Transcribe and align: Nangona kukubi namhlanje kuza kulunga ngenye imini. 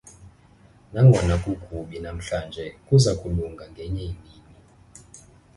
Nangona 0.91 1.33
kukubi 1.43 1.95
namhlanje 2.03 2.63
kuza 2.85 3.11
kulunga 3.19 3.63
ngenye 3.71 4.03
imini. 4.11 4.31